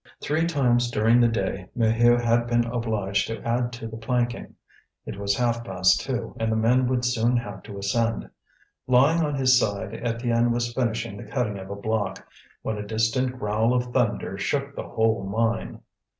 [0.19, 4.55] Three times during the day Maheu had been obliged to add to the planking.
[5.05, 8.27] It was half past two, and the men would soon have to ascend.
[8.87, 12.27] Lying on his side, Étienne was finishing the cutting of a block,
[12.63, 15.81] when a distant growl of thunder shook the whole mine.